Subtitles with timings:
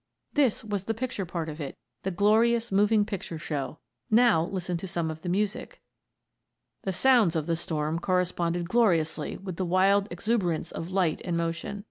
[0.33, 3.77] This was the picture part of it the glorious moving picture show.
[4.09, 5.79] Now listen to some of the music:
[6.81, 11.79] "The sounds of the storm corresponded gloriously with the wild exuberance of light and motion.